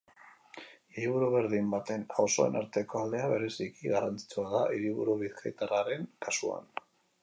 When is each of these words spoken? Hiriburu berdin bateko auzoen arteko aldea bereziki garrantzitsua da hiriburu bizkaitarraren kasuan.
Hiriburu 0.95 1.27
berdin 1.35 1.67
bateko 1.73 2.25
auzoen 2.25 2.59
arteko 2.63 3.03
aldea 3.03 3.29
bereziki 3.35 3.95
garrantzitsua 3.95 4.51
da 4.59 4.67
hiriburu 4.79 5.19
bizkaitarraren 5.25 6.15
kasuan. 6.29 6.71